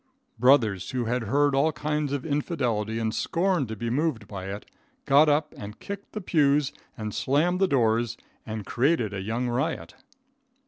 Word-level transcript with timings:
Brothers 0.39 0.89
who 0.89 1.05
had 1.05 1.25
heard 1.25 1.53
all 1.53 1.71
kinds 1.71 2.11
of 2.11 2.25
infidelity 2.25 2.97
and 2.97 3.13
scorned 3.13 3.67
to 3.67 3.75
be 3.75 3.91
moved 3.91 4.27
by 4.27 4.45
it, 4.45 4.65
got 5.05 5.29
up, 5.29 5.53
and 5.55 5.79
kicked 5.79 6.13
the 6.13 6.21
pews, 6.21 6.73
and 6.97 7.13
slammed 7.13 7.59
the 7.61 7.67
doors, 7.67 8.17
and 8.43 8.65
created 8.65 9.13
a 9.13 9.21
young 9.21 9.47
riot. 9.47 9.93